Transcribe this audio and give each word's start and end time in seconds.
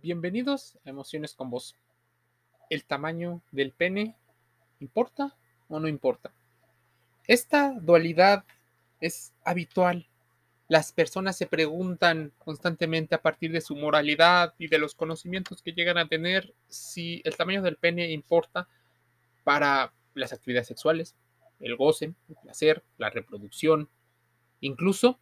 Bienvenidos 0.00 0.78
a 0.86 0.90
Emociones 0.90 1.34
con 1.34 1.50
Vos. 1.50 1.76
¿El 2.70 2.82
tamaño 2.82 3.42
del 3.50 3.72
pene 3.72 4.16
importa 4.80 5.36
o 5.68 5.78
no 5.80 5.86
importa? 5.86 6.32
Esta 7.26 7.74
dualidad 7.78 8.44
es 9.00 9.34
habitual. 9.44 10.08
Las 10.66 10.92
personas 10.92 11.36
se 11.36 11.46
preguntan 11.46 12.32
constantemente 12.38 13.14
a 13.14 13.20
partir 13.20 13.52
de 13.52 13.60
su 13.60 13.76
moralidad 13.76 14.54
y 14.56 14.68
de 14.68 14.78
los 14.78 14.94
conocimientos 14.94 15.60
que 15.60 15.72
llegan 15.72 15.98
a 15.98 16.08
tener 16.08 16.54
si 16.68 17.20
el 17.26 17.36
tamaño 17.36 17.60
del 17.60 17.76
pene 17.76 18.10
importa 18.12 18.68
para 19.44 19.92
las 20.14 20.32
actividades 20.32 20.68
sexuales, 20.68 21.14
el 21.60 21.76
goce, 21.76 22.14
el 22.30 22.36
placer, 22.42 22.82
la 22.96 23.10
reproducción, 23.10 23.90
incluso 24.60 25.18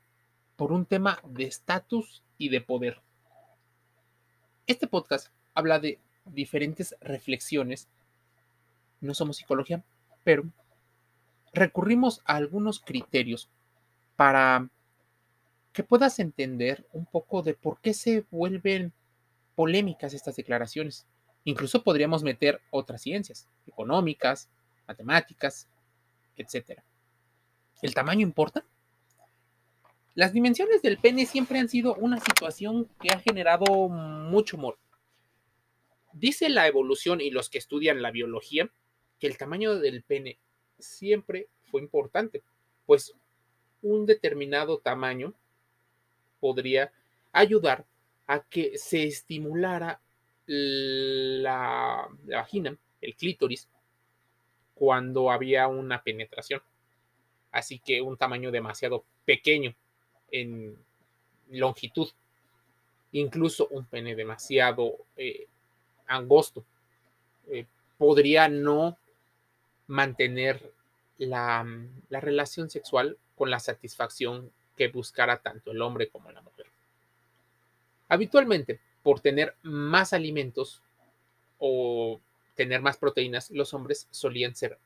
por 0.55 0.71
un 0.71 0.87
tema 0.87 1.19
de 1.25 1.45
estatus 1.45 2.23
y 2.39 2.51
de 2.51 2.61
poder. 2.61 3.03
Este 4.71 4.87
podcast 4.87 5.27
habla 5.53 5.81
de 5.81 5.99
diferentes 6.27 6.95
reflexiones. 7.01 7.89
No 9.01 9.15
somos 9.15 9.39
psicología, 9.39 9.83
pero 10.23 10.45
recurrimos 11.53 12.23
a 12.25 12.37
algunos 12.37 12.79
criterios 12.79 13.51
para 14.15 14.69
que 15.73 15.83
puedas 15.83 16.21
entender 16.21 16.87
un 16.93 17.05
poco 17.05 17.43
de 17.43 17.55
por 17.55 17.81
qué 17.81 17.95
se 17.95 18.25
vuelven 18.31 18.93
polémicas 19.57 20.15
estas 20.15 20.37
declaraciones. 20.37 21.05
Incluso 21.43 21.83
podríamos 21.83 22.23
meter 22.23 22.61
otras 22.71 23.03
ciencias, 23.03 23.49
económicas, 23.67 24.49
matemáticas, 24.87 25.67
etc. 26.37 26.81
¿El 27.83 27.93
tamaño 27.93 28.21
importa? 28.21 28.65
Las 30.21 30.35
dimensiones 30.35 30.83
del 30.83 30.99
pene 30.99 31.25
siempre 31.25 31.61
han 31.61 31.71
sido 31.71 31.95
una 31.95 32.21
situación 32.21 32.91
que 33.01 33.09
ha 33.09 33.21
generado 33.21 33.89
mucho 33.89 34.59
humor. 34.59 34.79
Dice 36.13 36.51
la 36.51 36.67
evolución 36.67 37.23
y 37.23 37.31
los 37.31 37.49
que 37.49 37.57
estudian 37.57 38.03
la 38.03 38.11
biología 38.11 38.71
que 39.19 39.27
el 39.27 39.39
tamaño 39.39 39.77
del 39.77 40.03
pene 40.03 40.39
siempre 40.79 41.49
fue 41.71 41.81
importante, 41.81 42.43
pues 42.85 43.15
un 43.81 44.05
determinado 44.05 44.77
tamaño 44.81 45.33
podría 46.39 46.93
ayudar 47.33 47.87
a 48.27 48.43
que 48.43 48.77
se 48.77 49.05
estimulara 49.05 50.03
la, 50.45 52.11
la 52.27 52.37
vagina, 52.41 52.77
el 53.01 53.17
clítoris, 53.17 53.71
cuando 54.75 55.31
había 55.31 55.67
una 55.67 56.03
penetración. 56.03 56.61
Así 57.51 57.79
que 57.79 58.03
un 58.03 58.19
tamaño 58.19 58.51
demasiado 58.51 59.07
pequeño 59.25 59.75
en 60.31 60.77
longitud. 61.51 62.09
Incluso 63.13 63.69
un 63.69 63.85
pene 63.87 64.15
demasiado 64.15 64.97
eh, 65.17 65.47
angosto 66.07 66.65
eh, 67.49 67.67
podría 67.99 68.49
no 68.49 68.97
mantener 69.89 70.73
la, 71.19 71.67
la 72.09 72.21
relación 72.21 72.71
sexual 72.71 73.19
con 73.35 73.51
la 73.51 73.59
satisfacción 73.59 74.51
que 74.77 74.89
buscara 74.89 75.39
tanto 75.39 75.73
el 75.73 75.83
hombre 75.83 76.09
como 76.09 76.31
la 76.31 76.41
mujer. 76.41 76.67
Habitualmente, 78.09 78.81
por 79.03 79.21
tener 79.21 79.55
más 79.63 80.13
alimentos 80.13 80.83
o 81.59 82.21
tener 82.55 82.81
más 82.81 82.97
proteínas, 82.97 83.51
los 83.51 83.75
hombres 83.75 84.09
solían 84.11 84.55
ser 84.55 84.79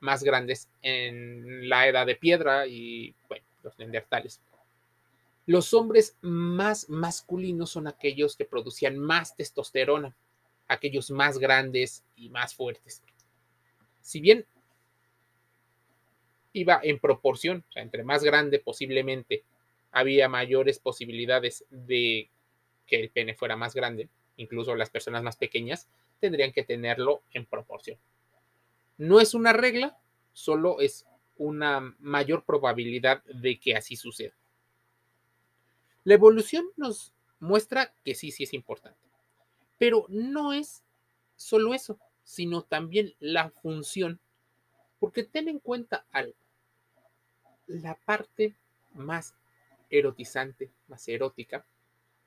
más 0.00 0.22
grandes 0.22 0.68
en 0.82 1.68
la 1.68 1.88
edad 1.88 2.06
de 2.06 2.16
piedra 2.16 2.66
y, 2.66 3.14
bueno, 3.28 3.44
los 3.62 3.78
neandertales. 3.78 4.40
Los 5.46 5.74
hombres 5.74 6.16
más 6.22 6.88
masculinos 6.88 7.70
son 7.70 7.86
aquellos 7.86 8.36
que 8.36 8.46
producían 8.46 8.98
más 8.98 9.36
testosterona, 9.36 10.16
aquellos 10.68 11.10
más 11.10 11.38
grandes 11.38 12.04
y 12.16 12.30
más 12.30 12.54
fuertes. 12.54 13.02
Si 14.00 14.20
bien 14.20 14.46
iba 16.54 16.80
en 16.82 16.98
proporción, 16.98 17.64
o 17.68 17.72
sea, 17.72 17.82
entre 17.82 18.04
más 18.04 18.24
grande 18.24 18.58
posiblemente 18.58 19.44
había 19.90 20.28
mayores 20.28 20.78
posibilidades 20.78 21.64
de 21.70 22.30
que 22.86 23.00
el 23.00 23.10
pene 23.10 23.34
fuera 23.34 23.56
más 23.56 23.74
grande, 23.74 24.08
incluso 24.36 24.74
las 24.74 24.90
personas 24.90 25.22
más 25.22 25.36
pequeñas 25.36 25.88
tendrían 26.20 26.52
que 26.52 26.64
tenerlo 26.64 27.22
en 27.32 27.44
proporción. 27.44 27.98
No 28.96 29.20
es 29.20 29.34
una 29.34 29.52
regla, 29.52 29.98
solo 30.32 30.80
es 30.80 31.06
una 31.36 31.94
mayor 31.98 32.44
probabilidad 32.44 33.22
de 33.24 33.58
que 33.58 33.76
así 33.76 33.96
suceda. 33.96 34.34
La 36.04 36.14
evolución 36.14 36.66
nos 36.76 37.12
muestra 37.40 37.94
que 38.04 38.14
sí, 38.14 38.30
sí 38.30 38.44
es 38.44 38.54
importante. 38.54 38.98
Pero 39.78 40.06
no 40.08 40.52
es 40.52 40.84
solo 41.36 41.74
eso, 41.74 41.98
sino 42.22 42.62
también 42.62 43.14
la 43.20 43.50
función. 43.50 44.20
Porque 44.98 45.24
ten 45.24 45.48
en 45.48 45.58
cuenta 45.58 46.06
algo. 46.12 46.36
La 47.66 47.94
parte 47.94 48.54
más 48.92 49.34
erotizante, 49.90 50.70
más 50.88 51.08
erótica 51.08 51.66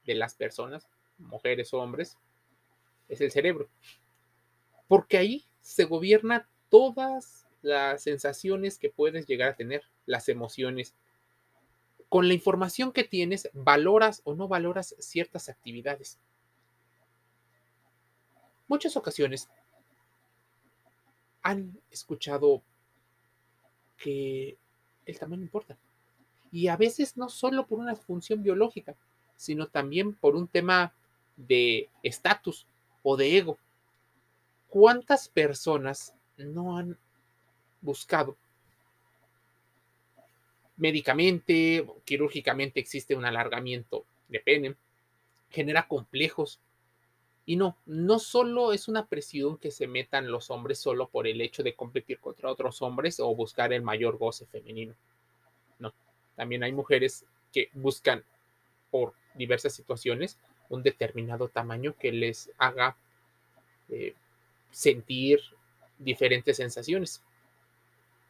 de 0.05 0.15
las 0.15 0.35
personas, 0.35 0.87
mujeres 1.17 1.73
o 1.73 1.79
hombres, 1.79 2.17
es 3.07 3.21
el 3.21 3.31
cerebro. 3.31 3.69
Porque 4.87 5.17
ahí 5.17 5.45
se 5.61 5.85
gobierna 5.85 6.49
todas 6.69 7.47
las 7.61 8.03
sensaciones 8.03 8.77
que 8.77 8.89
puedes 8.89 9.25
llegar 9.25 9.49
a 9.49 9.55
tener, 9.55 9.83
las 10.05 10.29
emociones, 10.29 10.95
con 12.09 12.27
la 12.27 12.33
información 12.33 12.91
que 12.91 13.03
tienes, 13.03 13.49
valoras 13.53 14.21
o 14.23 14.33
no 14.33 14.47
valoras 14.47 14.95
ciertas 14.99 15.49
actividades. 15.49 16.19
Muchas 18.67 18.95
ocasiones 18.97 19.49
han 21.41 21.79
escuchado 21.91 22.61
que 23.97 24.57
el 25.05 25.19
tamaño 25.19 25.41
importa. 25.41 25.77
Y 26.51 26.67
a 26.67 26.77
veces 26.77 27.17
no 27.17 27.29
solo 27.29 27.67
por 27.67 27.79
una 27.79 27.95
función 27.95 28.43
biológica, 28.43 28.95
sino 29.35 29.67
también 29.67 30.13
por 30.13 30.35
un 30.35 30.47
tema 30.47 30.93
de 31.35 31.89
estatus 32.03 32.67
o 33.03 33.17
de 33.17 33.37
ego. 33.37 33.57
¿Cuántas 34.69 35.29
personas 35.29 36.13
no 36.37 36.77
han 36.77 36.97
buscado 37.81 38.37
médicamente, 40.77 41.85
quirúrgicamente 42.05 42.79
existe 42.79 43.15
un 43.15 43.25
alargamiento 43.25 44.05
de 44.29 44.39
pene, 44.39 44.75
genera 45.49 45.87
complejos. 45.87 46.59
Y 47.45 47.55
no, 47.55 47.77
no 47.85 48.19
solo 48.19 48.73
es 48.73 48.87
una 48.87 49.07
presión 49.07 49.57
que 49.57 49.71
se 49.71 49.87
metan 49.87 50.29
los 50.31 50.49
hombres 50.49 50.79
solo 50.79 51.07
por 51.07 51.27
el 51.27 51.41
hecho 51.41 51.63
de 51.63 51.75
competir 51.75 52.19
contra 52.19 52.51
otros 52.51 52.81
hombres 52.81 53.19
o 53.19 53.33
buscar 53.35 53.73
el 53.73 53.81
mayor 53.81 54.17
goce 54.17 54.45
femenino. 54.45 54.95
No, 55.79 55.93
también 56.35 56.63
hay 56.63 56.73
mujeres 56.73 57.25
que 57.53 57.69
buscan 57.73 58.23
por 58.91 59.13
diversas 59.33 59.73
situaciones 59.73 60.37
un 60.69 60.83
determinado 60.83 61.47
tamaño 61.47 61.95
que 61.97 62.11
les 62.11 62.51
haga 62.57 62.97
eh, 63.89 64.13
sentir 64.69 65.39
diferentes 65.97 66.57
sensaciones, 66.57 67.23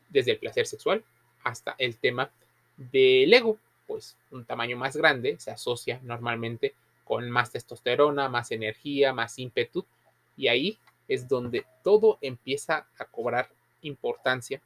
desde 0.10 0.32
el 0.32 0.38
placer 0.38 0.68
sexual 0.68 1.04
hasta 1.44 1.76
el 1.78 1.98
tema 1.98 2.32
del 2.78 3.34
ego, 3.34 3.58
pues 3.86 4.18
un 4.32 4.46
tamaño 4.46 4.78
más 4.78 4.96
grande 4.96 5.38
se 5.40 5.52
asocia 5.52 6.00
normalmente 6.04 6.76
con 7.04 7.30
más 7.30 7.52
testosterona, 7.52 8.28
más 8.30 8.52
energía, 8.52 9.14
más 9.14 9.40
ímpetu, 9.40 9.86
y 10.36 10.50
ahí 10.50 10.78
es 11.08 11.28
donde 11.28 11.66
todo 11.84 12.18
empieza 12.22 12.88
a 12.98 13.06
cobrar 13.06 13.50
importancia. 13.82 14.62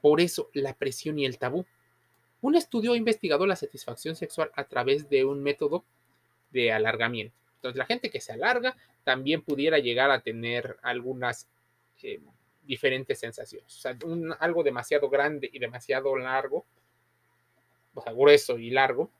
Por 0.00 0.20
eso 0.20 0.48
la 0.52 0.74
presión 0.74 1.18
y 1.18 1.26
el 1.26 1.38
tabú. 1.38 1.66
Un 2.40 2.54
estudio 2.54 2.92
ha 2.92 2.96
investigado 2.96 3.46
la 3.46 3.56
satisfacción 3.56 4.14
sexual 4.14 4.52
a 4.54 4.64
través 4.64 5.10
de 5.10 5.24
un 5.24 5.42
método 5.42 5.84
de 6.52 6.72
alargamiento. 6.72 7.34
Entonces, 7.56 7.76
la 7.76 7.86
gente 7.86 8.10
que 8.10 8.20
se 8.20 8.32
alarga 8.32 8.76
también 9.02 9.42
pudiera 9.42 9.78
llegar 9.78 10.12
a 10.12 10.20
tener 10.20 10.76
algunas 10.82 11.48
eh, 12.02 12.20
diferentes 12.68 13.18
sensaciones. 13.18 13.74
O 13.74 13.80
sea, 13.80 13.98
algo 14.38 14.62
demasiado 14.62 15.08
grande 15.08 15.48
y 15.52 15.58
demasiado 15.58 16.14
largo, 16.16 16.66
o 17.94 18.02
sea, 18.02 18.12
grueso 18.12 18.58
y 18.58 18.70
largo, 18.70 19.10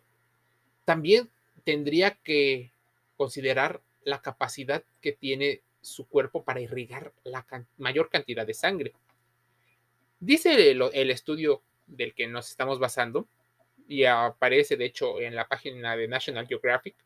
también 0.85 1.31
tendría 1.65 2.13
que 2.23 2.71
considerar 3.17 3.81
la 4.05 4.21
capacidad 4.21 4.85
que 5.01 5.13
tiene 5.13 5.63
su 5.81 6.07
cuerpo 6.07 6.45
para 6.45 6.61
irrigar 6.61 7.13
la 7.25 7.45
mayor 7.79 8.11
cantidad 8.11 8.47
de 8.47 8.55
sangre. 8.55 8.93
Dice 10.21 10.71
el, 10.71 10.83
el 10.93 11.11
estudio 11.11 11.63
del 11.87 12.15
que 12.15 12.27
nos 12.27 12.51
estamos 12.51 12.79
basando, 12.79 13.27
y 13.89 14.05
aparece 14.05 14.77
de 14.77 14.85
hecho 14.85 15.21
en 15.21 15.35
la 15.35 15.49
página 15.49 15.97
de 15.97 16.07
National 16.07 16.47
Geographic, 16.47 16.97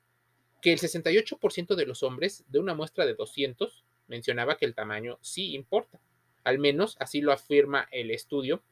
que 0.60 0.72
el 0.72 0.80
68% 0.80 1.76
de 1.76 1.86
los 1.86 2.02
hombres 2.02 2.44
de 2.48 2.58
una 2.58 2.74
muestra 2.74 3.06
de 3.06 3.14
200 3.14 3.84
mencionaba 4.08 4.56
que 4.56 4.64
el 4.64 4.74
tamaño 4.74 5.18
sí 5.20 5.54
importa. 5.54 6.00
Al 6.44 6.58
menos 6.58 6.96
así 7.00 7.20
lo 7.20 7.32
afirma 7.32 7.88
el 7.90 8.10
estudio 8.10 8.62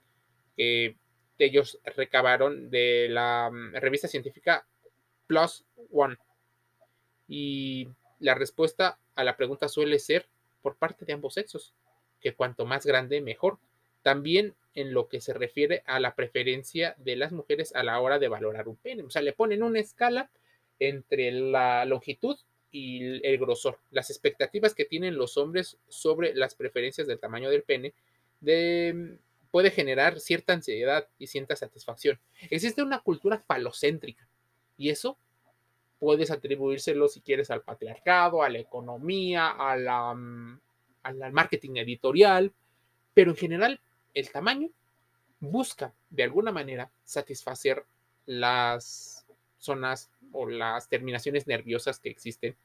que 1.40 1.46
ellos 1.46 1.80
recabaron 1.96 2.70
de 2.70 3.08
la 3.08 3.50
mm, 3.50 3.74
revista 3.76 4.08
científica 4.08 4.66
Plus 5.26 5.64
One. 5.90 6.18
Y 7.28 7.88
la 8.18 8.34
respuesta 8.34 8.98
a 9.14 9.24
la 9.24 9.36
pregunta 9.36 9.68
suele 9.68 9.98
ser 9.98 10.28
por 10.60 10.76
parte 10.76 11.04
de 11.06 11.14
ambos 11.14 11.34
sexos, 11.34 11.74
que 12.20 12.34
cuanto 12.34 12.66
más 12.66 12.84
grande, 12.84 13.22
mejor. 13.22 13.58
También 14.02 14.54
en 14.74 14.92
lo 14.92 15.08
que 15.08 15.20
se 15.20 15.32
refiere 15.32 15.82
a 15.86 15.98
la 15.98 16.14
preferencia 16.14 16.94
de 16.98 17.16
las 17.16 17.32
mujeres 17.32 17.74
a 17.74 17.82
la 17.82 17.98
hora 18.00 18.18
de 18.18 18.28
valorar 18.28 18.68
un 18.68 18.76
pene. 18.76 19.02
O 19.02 19.10
sea, 19.10 19.22
le 19.22 19.32
ponen 19.32 19.62
una 19.62 19.80
escala 19.80 20.30
entre 20.78 21.30
la 21.32 21.84
longitud 21.86 22.36
y 22.70 23.26
el 23.26 23.38
grosor. 23.38 23.78
Las 23.90 24.10
expectativas 24.10 24.74
que 24.74 24.84
tienen 24.84 25.16
los 25.16 25.36
hombres 25.36 25.78
sobre 25.88 26.34
las 26.34 26.54
preferencias 26.54 27.06
del 27.06 27.18
tamaño 27.18 27.50
del 27.50 27.62
pene 27.62 27.94
de, 28.40 29.18
puede 29.50 29.70
generar 29.70 30.20
cierta 30.20 30.52
ansiedad 30.52 31.08
y 31.18 31.26
cierta 31.26 31.56
satisfacción. 31.56 32.18
Existe 32.50 32.82
una 32.82 33.00
cultura 33.00 33.42
falocéntrica 33.46 34.26
y 34.76 34.90
eso 34.90 35.18
puedes 35.98 36.30
atribuírselo 36.30 37.08
si 37.08 37.20
quieres 37.20 37.50
al 37.50 37.62
patriarcado, 37.62 38.42
a 38.42 38.48
la 38.48 38.58
economía, 38.58 39.48
a 39.48 39.76
la, 39.76 40.14
mm, 40.14 40.60
al 41.02 41.32
marketing 41.32 41.76
editorial, 41.76 42.52
pero 43.12 43.32
en 43.32 43.36
general 43.36 43.80
el 44.14 44.30
tamaño 44.30 44.70
busca 45.40 45.92
de 46.08 46.22
alguna 46.22 46.52
manera 46.52 46.90
satisfacer 47.04 47.84
las 48.26 49.19
zonas 49.60 50.10
o 50.32 50.48
las 50.48 50.88
terminaciones 50.88 51.46
nerviosas 51.46 52.00
que 52.00 52.10
existen 52.10 52.56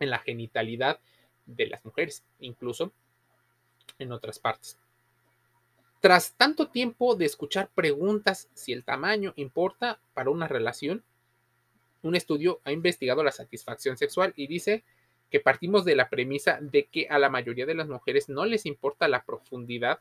en 0.00 0.10
la 0.10 0.18
genitalidad 0.18 1.00
de 1.46 1.66
las 1.66 1.84
mujeres, 1.84 2.24
incluso 2.40 2.92
en 3.98 4.12
otras 4.12 4.38
partes. 4.38 4.78
Tras 6.00 6.34
tanto 6.34 6.68
tiempo 6.68 7.16
de 7.16 7.24
escuchar 7.24 7.70
preguntas 7.74 8.48
si 8.54 8.72
el 8.72 8.84
tamaño 8.84 9.32
importa 9.36 9.98
para 10.14 10.30
una 10.30 10.46
relación, 10.46 11.02
un 12.02 12.14
estudio 12.14 12.60
ha 12.64 12.72
investigado 12.72 13.24
la 13.24 13.32
satisfacción 13.32 13.96
sexual 13.96 14.32
y 14.36 14.46
dice 14.46 14.84
que 15.30 15.40
partimos 15.40 15.84
de 15.84 15.96
la 15.96 16.08
premisa 16.08 16.58
de 16.60 16.86
que 16.86 17.08
a 17.08 17.18
la 17.18 17.30
mayoría 17.30 17.66
de 17.66 17.74
las 17.74 17.88
mujeres 17.88 18.28
no 18.28 18.44
les 18.44 18.66
importa 18.66 19.08
la 19.08 19.24
profundidad 19.24 20.00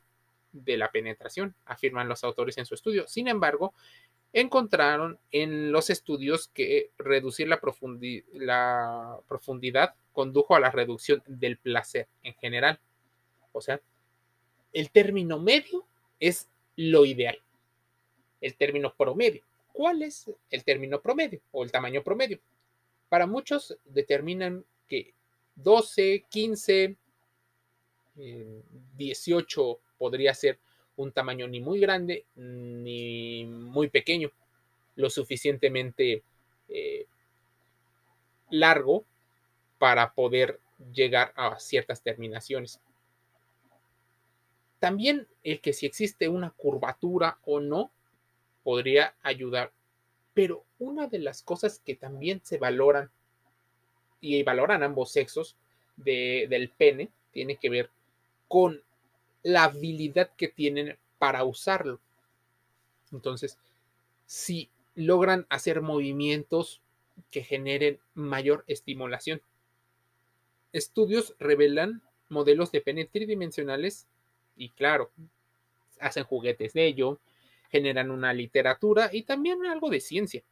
de 0.63 0.77
la 0.77 0.89
penetración, 0.91 1.53
afirman 1.65 2.07
los 2.07 2.23
autores 2.23 2.57
en 2.57 2.65
su 2.65 2.75
estudio. 2.75 3.07
Sin 3.07 3.27
embargo, 3.27 3.73
encontraron 4.33 5.19
en 5.31 5.71
los 5.71 5.89
estudios 5.89 6.49
que 6.49 6.91
reducir 6.97 7.47
la, 7.47 7.59
profundidad 9.27 9.95
condujo 10.11 10.55
a 10.55 10.59
la 10.59 10.71
reducción 10.71 11.21
del 11.25 11.57
placer 11.57 12.07
en 12.23 12.33
general. 12.35 12.79
O 13.51 13.61
sea, 13.61 13.79
el 14.73 14.91
término 14.91 15.39
medio 15.39 15.85
es 16.19 16.49
lo 16.75 17.05
ideal. 17.05 17.37
El 18.41 18.55
término 18.55 18.93
promedio. 18.93 19.43
¿Cuál 19.71 20.01
es 20.01 20.29
el 20.49 20.63
término 20.63 21.01
promedio 21.01 21.41
o 21.51 21.63
el 21.63 21.71
tamaño 21.71 22.03
promedio? 22.03 22.39
Para 23.09 23.27
muchos 23.27 23.77
determinan 23.85 24.65
que 24.87 25.13
12, 25.55 26.25
15, 26.29 26.97
18 28.15 29.79
podría 29.97 30.33
ser 30.33 30.59
un 30.97 31.11
tamaño 31.11 31.47
ni 31.47 31.59
muy 31.59 31.79
grande 31.79 32.25
ni 32.35 33.45
muy 33.45 33.89
pequeño, 33.89 34.31
lo 34.95 35.09
suficientemente 35.09 36.23
eh, 36.69 37.05
largo 38.49 39.03
para 39.77 40.13
poder 40.13 40.59
llegar 40.93 41.33
a 41.35 41.59
ciertas 41.59 42.01
terminaciones. 42.01 42.79
También 44.79 45.27
el 45.43 45.61
que 45.61 45.73
si 45.73 45.85
existe 45.85 46.29
una 46.29 46.51
curvatura 46.51 47.37
o 47.45 47.59
no 47.59 47.91
podría 48.63 49.13
ayudar. 49.21 49.71
Pero 50.33 50.65
una 50.79 51.07
de 51.07 51.19
las 51.19 51.43
cosas 51.43 51.79
que 51.85 51.95
también 51.95 52.41
se 52.43 52.57
valoran 52.57 53.09
y 54.19 54.41
valoran 54.43 54.83
ambos 54.83 55.11
sexos 55.11 55.55
del 55.95 56.71
pene 56.75 57.09
tiene 57.31 57.57
que 57.57 57.69
ver 57.69 57.89
con 58.47 58.81
la 59.45 59.65
habilidad 59.65 60.31
que 60.35 60.47
tienen 60.47 60.97
para 61.19 61.43
usarlo. 61.43 62.01
Entonces, 63.11 63.59
si 64.25 64.71
logran 64.95 65.45
hacer 65.49 65.81
movimientos 65.81 66.81
que 67.29 67.43
generen 67.43 67.99
mayor 68.15 68.63
estimulación. 68.65 69.43
Estudios 70.73 71.35
revelan 71.37 72.01
modelos 72.27 72.71
de 72.71 72.81
pene 72.81 73.05
tridimensionales 73.05 74.07
y 74.57 74.69
claro, 74.69 75.11
hacen 75.99 76.23
juguetes 76.23 76.73
de 76.73 76.87
ello, 76.87 77.19
generan 77.69 78.09
una 78.09 78.33
literatura 78.33 79.11
y 79.13 79.23
también 79.23 79.63
algo 79.67 79.91
de 79.91 79.99
ciencia. 79.99 80.43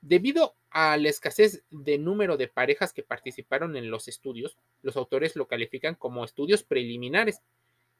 Debido 0.00 0.54
a 0.70 0.96
la 0.96 1.10
escasez 1.10 1.64
de 1.70 1.98
número 1.98 2.38
de 2.38 2.48
parejas 2.48 2.94
que 2.94 3.02
participaron 3.02 3.76
en 3.76 3.90
los 3.90 4.08
estudios, 4.08 4.56
los 4.80 4.96
autores 4.96 5.36
lo 5.36 5.46
califican 5.46 5.94
como 5.94 6.24
estudios 6.24 6.62
preliminares 6.62 7.42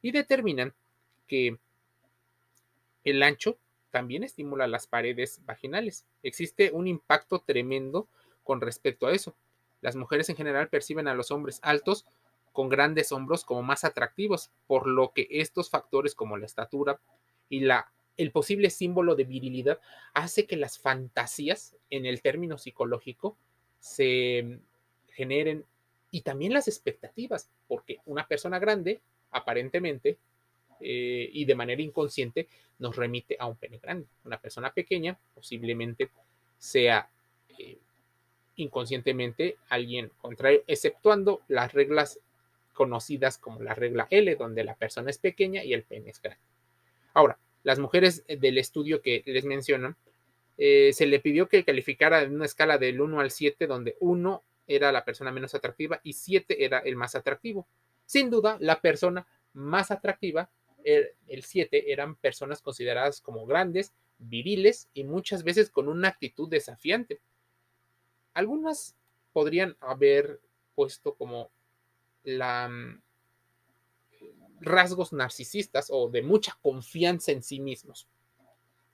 y 0.04 0.10
determinan 0.10 0.74
que 1.26 1.56
el 3.04 3.22
ancho 3.22 3.56
también 3.90 4.22
estimula 4.22 4.66
las 4.66 4.86
paredes 4.86 5.40
vaginales. 5.46 6.04
Existe 6.22 6.70
un 6.72 6.86
impacto 6.86 7.38
tremendo 7.38 8.06
con 8.42 8.60
respecto 8.60 9.06
a 9.06 9.12
eso. 9.12 9.34
Las 9.80 9.96
mujeres 9.96 10.28
en 10.28 10.36
general 10.36 10.68
perciben 10.68 11.08
a 11.08 11.14
los 11.14 11.30
hombres 11.30 11.58
altos 11.62 12.04
con 12.52 12.68
grandes 12.68 13.12
hombros 13.12 13.46
como 13.46 13.62
más 13.62 13.82
atractivos, 13.82 14.50
por 14.66 14.86
lo 14.86 15.12
que 15.14 15.26
estos 15.30 15.70
factores 15.70 16.14
como 16.14 16.36
la 16.36 16.44
estatura 16.44 17.00
y 17.48 17.60
la, 17.60 17.90
el 18.18 18.30
posible 18.30 18.68
símbolo 18.68 19.14
de 19.14 19.24
virilidad 19.24 19.80
hace 20.12 20.46
que 20.46 20.56
las 20.56 20.78
fantasías 20.78 21.76
en 21.88 22.04
el 22.04 22.20
término 22.20 22.58
psicológico 22.58 23.38
se 23.80 24.60
generen 25.14 25.64
y 26.10 26.20
también 26.20 26.52
las 26.52 26.68
expectativas, 26.68 27.48
porque 27.66 28.00
una 28.04 28.28
persona 28.28 28.58
grande, 28.58 29.00
aparentemente, 29.34 30.16
eh, 30.80 31.28
y 31.32 31.44
de 31.44 31.54
manera 31.54 31.82
inconsciente, 31.82 32.48
nos 32.78 32.96
remite 32.96 33.36
a 33.38 33.46
un 33.46 33.56
pene 33.56 33.78
grande. 33.78 34.06
Una 34.24 34.40
persona 34.40 34.72
pequeña 34.72 35.18
posiblemente 35.34 36.10
sea 36.58 37.08
eh, 37.58 37.78
inconscientemente 38.56 39.56
alguien 39.68 40.10
contrario, 40.20 40.62
exceptuando 40.66 41.42
las 41.48 41.72
reglas 41.72 42.20
conocidas 42.72 43.38
como 43.38 43.62
la 43.62 43.74
regla 43.74 44.06
L, 44.10 44.34
donde 44.36 44.64
la 44.64 44.74
persona 44.74 45.10
es 45.10 45.18
pequeña 45.18 45.62
y 45.62 45.74
el 45.74 45.82
pene 45.82 46.10
es 46.10 46.20
grande. 46.20 46.42
Ahora, 47.12 47.38
las 47.62 47.78
mujeres 47.78 48.24
eh, 48.26 48.36
del 48.36 48.58
estudio 48.58 49.02
que 49.02 49.22
les 49.26 49.44
mencionan, 49.44 49.96
se 50.56 51.06
le 51.06 51.18
pidió 51.18 51.48
que 51.48 51.64
calificara 51.64 52.22
en 52.22 52.32
una 52.32 52.44
escala 52.44 52.78
del 52.78 53.00
1 53.00 53.18
al 53.18 53.32
7, 53.32 53.66
donde 53.66 53.96
1 53.98 54.44
era 54.68 54.92
la 54.92 55.04
persona 55.04 55.32
menos 55.32 55.52
atractiva 55.54 56.00
y 56.04 56.12
7 56.12 56.64
era 56.64 56.78
el 56.78 56.94
más 56.94 57.16
atractivo. 57.16 57.66
Sin 58.06 58.30
duda, 58.30 58.56
la 58.60 58.80
persona 58.80 59.26
más 59.52 59.90
atractiva, 59.90 60.50
el, 60.84 61.08
el 61.26 61.44
7, 61.44 61.92
eran 61.92 62.16
personas 62.16 62.60
consideradas 62.60 63.20
como 63.20 63.46
grandes, 63.46 63.92
viriles 64.18 64.88
y 64.94 65.04
muchas 65.04 65.44
veces 65.44 65.70
con 65.70 65.88
una 65.88 66.08
actitud 66.08 66.48
desafiante. 66.48 67.20
Algunas 68.34 68.96
podrían 69.32 69.76
haber 69.80 70.40
puesto 70.74 71.14
como 71.14 71.50
mm, 72.24 72.94
rasgos 74.60 75.12
narcisistas 75.12 75.88
o 75.90 76.08
de 76.08 76.22
mucha 76.22 76.58
confianza 76.62 77.32
en 77.32 77.42
sí 77.42 77.60
mismos. 77.60 78.08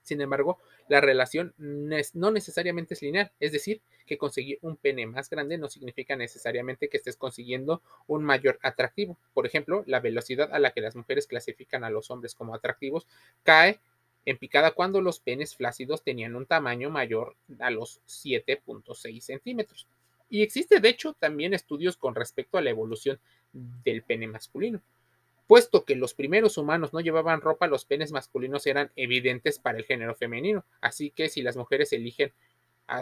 Sin 0.01 0.21
embargo, 0.21 0.59
la 0.91 0.99
relación 0.99 1.53
no 1.57 2.31
necesariamente 2.31 2.95
es 2.95 3.01
lineal, 3.01 3.31
es 3.39 3.53
decir, 3.53 3.81
que 4.05 4.17
conseguir 4.17 4.59
un 4.61 4.75
pene 4.75 5.07
más 5.07 5.29
grande 5.29 5.57
no 5.57 5.69
significa 5.69 6.17
necesariamente 6.17 6.89
que 6.89 6.97
estés 6.97 7.15
consiguiendo 7.15 7.81
un 8.07 8.25
mayor 8.25 8.59
atractivo. 8.61 9.17
Por 9.33 9.45
ejemplo, 9.45 9.85
la 9.87 10.01
velocidad 10.01 10.49
a 10.51 10.59
la 10.59 10.71
que 10.71 10.81
las 10.81 10.97
mujeres 10.97 11.27
clasifican 11.27 11.85
a 11.85 11.89
los 11.89 12.11
hombres 12.11 12.35
como 12.35 12.53
atractivos 12.53 13.07
cae 13.43 13.79
en 14.25 14.37
picada 14.37 14.71
cuando 14.71 14.99
los 14.99 15.21
penes 15.21 15.55
flácidos 15.55 16.03
tenían 16.03 16.35
un 16.35 16.45
tamaño 16.45 16.89
mayor 16.89 17.37
a 17.59 17.71
los 17.71 18.01
7.6 18.05 19.21
centímetros. 19.21 19.87
Y 20.29 20.41
existe, 20.41 20.81
de 20.81 20.89
hecho, 20.89 21.13
también 21.13 21.53
estudios 21.53 21.95
con 21.95 22.15
respecto 22.15 22.57
a 22.57 22.61
la 22.61 22.69
evolución 22.69 23.17
del 23.53 24.03
pene 24.03 24.27
masculino. 24.27 24.81
Puesto 25.51 25.83
que 25.83 25.97
los 25.97 26.13
primeros 26.13 26.57
humanos 26.57 26.93
no 26.93 27.01
llevaban 27.01 27.41
ropa, 27.41 27.67
los 27.67 27.83
penes 27.83 28.13
masculinos 28.13 28.65
eran 28.67 28.89
evidentes 28.95 29.59
para 29.59 29.77
el 29.77 29.83
género 29.83 30.15
femenino. 30.15 30.63
Así 30.79 31.11
que 31.11 31.27
si 31.27 31.41
las 31.41 31.57
mujeres 31.57 31.91
eligen 31.91 32.31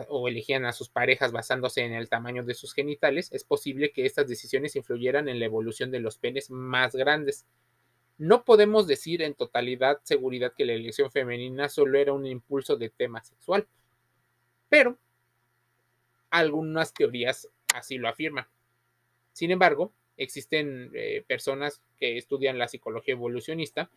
o 0.08 0.28
elegían 0.28 0.66
a 0.66 0.72
sus 0.72 0.90
parejas 0.90 1.32
basándose 1.32 1.82
en 1.82 1.94
el 1.94 2.10
tamaño 2.10 2.44
de 2.44 2.56
sus 2.56 2.74
genitales, 2.74 3.30
es 3.34 3.44
posible 3.44 3.92
que 3.92 4.08
estas 4.08 4.28
decisiones 4.28 4.76
influyeran 4.76 5.30
en 5.30 5.38
la 5.38 5.46
evolución 5.46 5.92
de 5.92 6.00
los 6.00 6.18
penes 6.18 6.50
más 6.50 6.96
grandes. 6.96 7.46
No 8.18 8.44
podemos 8.46 8.88
decir 8.88 9.22
en 9.22 9.36
totalidad 9.36 10.00
seguridad 10.02 10.54
que 10.58 10.66
la 10.66 10.74
elección 10.74 11.12
femenina 11.12 11.70
solo 11.70 12.00
era 12.00 12.14
un 12.14 12.26
impulso 12.26 12.78
de 12.78 12.90
tema 12.90 13.24
sexual, 13.24 13.68
pero 14.70 14.98
algunas 16.32 16.96
teorías 16.96 17.48
así 17.76 18.00
lo 18.00 18.10
afirman. 18.10 18.48
Sin 19.34 19.52
embargo, 19.52 19.94
existen 20.20 20.92
eh, 20.94 21.24
personas 21.26 21.82
que 21.98 22.18
estudian 22.18 22.60
la 22.60 22.68
psicología 22.68 23.14
evolucionista 23.14 23.90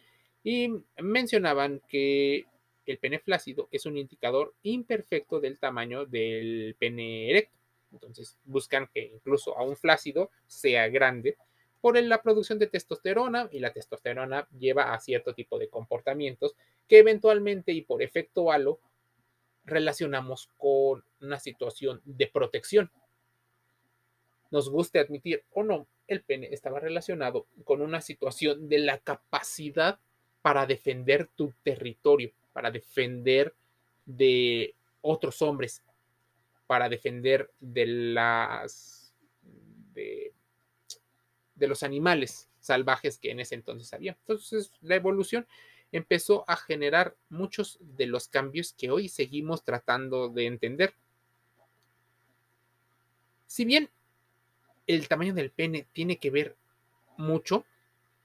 y 0.42 0.68
mencionaban 0.98 1.82
que 1.88 2.46
el 2.86 2.98
pene 2.98 3.18
flácido 3.18 3.68
es 3.70 3.86
un 3.86 3.98
indicador 3.98 4.54
imperfecto 4.62 5.40
del 5.40 5.58
tamaño 5.58 6.06
del 6.06 6.74
pene 6.78 7.30
erecto. 7.30 7.58
Entonces 7.92 8.38
buscan 8.44 8.88
que 8.92 9.12
incluso 9.14 9.56
a 9.58 9.62
un 9.64 9.76
flácido 9.76 10.30
sea 10.46 10.88
grande 10.88 11.36
por 11.80 12.00
la 12.00 12.22
producción 12.22 12.58
de 12.58 12.68
testosterona 12.68 13.48
y 13.52 13.58
la 13.58 13.72
testosterona 13.72 14.48
lleva 14.56 14.94
a 14.94 15.00
cierto 15.00 15.34
tipo 15.34 15.58
de 15.58 15.68
comportamientos 15.68 16.54
que 16.88 16.98
eventualmente 16.98 17.72
y 17.72 17.82
por 17.82 18.02
efecto 18.02 18.52
halo 18.52 18.78
relacionamos 19.64 20.48
con 20.56 21.04
una 21.20 21.38
situación 21.38 22.00
de 22.04 22.28
protección. 22.28 22.90
Nos 24.52 24.70
guste 24.70 25.00
admitir 25.00 25.42
o 25.52 25.64
no, 25.64 25.88
el 26.06 26.22
pene 26.22 26.50
estaba 26.52 26.78
relacionado 26.78 27.48
con 27.64 27.82
una 27.82 28.00
situación 28.00 28.68
de 28.68 28.78
la 28.78 28.98
capacidad 28.98 29.98
para 30.42 30.66
defender 30.66 31.28
tu 31.34 31.52
territorio, 31.64 32.30
para 32.52 32.70
defender 32.70 33.52
de 34.06 34.76
otros 35.00 35.42
hombres, 35.42 35.82
para 36.68 36.88
defender 36.88 37.50
de 37.58 37.86
las 37.86 39.12
de 39.94 40.32
de 41.62 41.68
los 41.68 41.82
animales 41.82 42.48
salvajes 42.60 43.18
que 43.18 43.30
en 43.30 43.38
ese 43.40 43.54
entonces 43.54 43.92
había. 43.92 44.16
Entonces, 44.20 44.72
la 44.80 44.96
evolución 44.96 45.46
empezó 45.92 46.44
a 46.48 46.56
generar 46.56 47.16
muchos 47.28 47.78
de 47.80 48.06
los 48.06 48.26
cambios 48.26 48.72
que 48.72 48.90
hoy 48.90 49.08
seguimos 49.08 49.62
tratando 49.62 50.28
de 50.28 50.46
entender. 50.46 50.94
Si 53.46 53.64
bien 53.64 53.90
el 54.86 55.08
tamaño 55.08 55.34
del 55.34 55.50
pene 55.50 55.86
tiene 55.92 56.18
que 56.18 56.30
ver 56.30 56.56
mucho, 57.16 57.64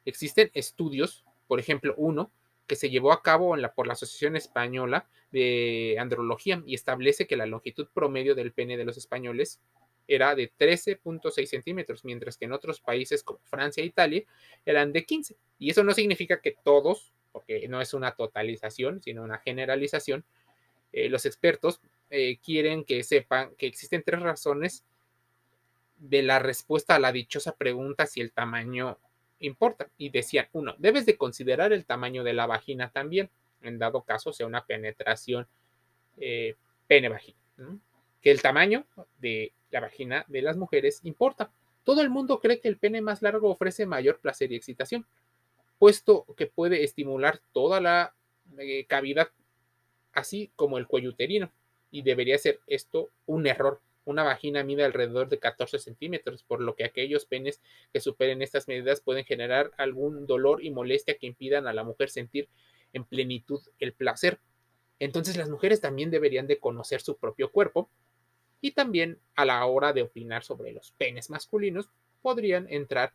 existen 0.05 0.49
estudios, 0.53 1.25
por 1.47 1.59
ejemplo, 1.59 1.93
uno 1.97 2.31
que 2.67 2.75
se 2.75 2.89
llevó 2.89 3.13
a 3.13 3.23
cabo 3.23 3.55
por 3.75 3.87
la 3.87 3.93
Asociación 3.93 4.35
Española 4.35 5.07
de 5.31 5.95
Andrología 5.99 6.61
y 6.65 6.75
establece 6.75 7.25
que 7.25 7.37
la 7.37 7.45
longitud 7.45 7.87
promedio 7.93 8.35
del 8.35 8.51
pene 8.51 8.77
de 8.77 8.85
los 8.85 8.97
españoles 8.97 9.59
era 10.07 10.35
de 10.35 10.51
13.6 10.51 11.45
centímetros, 11.45 12.05
mientras 12.05 12.37
que 12.37 12.45
en 12.45 12.53
otros 12.53 12.79
países 12.79 13.23
como 13.23 13.39
Francia 13.43 13.83
e 13.83 13.87
Italia 13.87 14.23
eran 14.65 14.93
de 14.93 15.05
15. 15.05 15.35
Y 15.59 15.69
eso 15.69 15.83
no 15.83 15.93
significa 15.93 16.41
que 16.41 16.55
todos, 16.63 17.13
porque 17.31 17.67
no 17.67 17.81
es 17.81 17.93
una 17.93 18.11
totalización, 18.11 19.01
sino 19.01 19.23
una 19.23 19.39
generalización, 19.39 20.25
eh, 20.93 21.09
los 21.09 21.25
expertos 21.25 21.81
eh, 22.09 22.37
quieren 22.37 22.85
que 22.85 23.03
sepan 23.03 23.53
que 23.57 23.67
existen 23.67 24.03
tres 24.05 24.21
razones 24.21 24.85
de 25.97 26.21
la 26.23 26.39
respuesta 26.39 26.95
a 26.95 26.99
la 26.99 27.11
dichosa 27.11 27.55
pregunta 27.55 28.05
si 28.05 28.21
el 28.21 28.31
tamaño 28.31 28.97
importa. 29.39 29.89
Y 29.97 30.09
decían, 30.09 30.47
uno, 30.53 30.75
debes 30.77 31.05
de 31.05 31.17
considerar 31.17 31.73
el 31.73 31.85
tamaño 31.85 32.23
de 32.23 32.33
la 32.33 32.45
vagina 32.45 32.91
también, 32.91 33.29
en 33.61 33.79
dado 33.79 34.03
caso 34.03 34.33
sea 34.33 34.47
una 34.47 34.65
penetración 34.65 35.47
eh, 36.17 36.55
pene-vagina. 36.87 37.37
Que 38.21 38.31
el 38.31 38.41
tamaño 38.41 38.85
de 39.19 39.53
la 39.71 39.79
vagina 39.81 40.25
de 40.27 40.41
las 40.41 40.57
mujeres 40.57 41.01
importa. 41.03 41.51
Todo 41.83 42.01
el 42.01 42.09
mundo 42.09 42.39
cree 42.39 42.59
que 42.59 42.67
el 42.67 42.77
pene 42.77 43.01
más 43.01 43.21
largo 43.21 43.49
ofrece 43.49 43.85
mayor 43.85 44.19
placer 44.19 44.51
y 44.51 44.55
excitación, 44.55 45.05
puesto 45.79 46.25
que 46.35 46.47
puede 46.47 46.83
estimular 46.83 47.39
toda 47.53 47.79
la 47.79 48.13
eh, 48.57 48.85
cavidad, 48.85 49.29
así 50.13 50.51
como 50.55 50.77
el 50.77 50.87
cuello 50.87 51.09
uterino. 51.09 51.51
Y 51.89 52.01
debería 52.01 52.37
ser 52.37 52.59
esto 52.67 53.09
un 53.25 53.47
error. 53.47 53.79
Una 54.07 54.23
vagina 54.23 54.63
mide 54.63 54.85
alrededor 54.85 55.27
de 55.27 55.37
14 55.37 55.79
centímetros, 55.79 56.41
por 56.41 56.61
lo 56.61 56.75
que 56.75 56.85
aquellos 56.85 57.25
penes 57.25 57.61
que 57.91 57.99
superen 57.99 58.41
estas 58.41 58.69
medidas 58.69 59.01
pueden 59.01 59.25
generar 59.25 59.73
algún 59.75 60.25
dolor 60.25 60.63
y 60.63 60.71
molestia 60.71 61.17
que 61.17 61.27
impidan 61.27 61.67
a 61.67 61.73
la 61.73 61.83
mujer 61.83 62.09
sentir 62.09 62.47
en 62.93 63.03
plenitud 63.03 63.59
el 63.79 63.91
placer. 63.91 64.39
Entonces 64.99 65.35
las 65.35 65.49
mujeres 65.49 65.81
también 65.81 66.09
deberían 66.09 66.47
de 66.47 66.57
conocer 66.57 67.01
su 67.01 67.17
propio 67.17 67.51
cuerpo 67.51 67.89
y 68.61 68.71
también 68.71 69.19
a 69.35 69.43
la 69.43 69.65
hora 69.65 69.91
de 69.91 70.03
opinar 70.03 70.41
sobre 70.41 70.71
los 70.71 70.93
penes 70.93 71.29
masculinos 71.29 71.89
podrían 72.21 72.65
entrar 72.69 73.11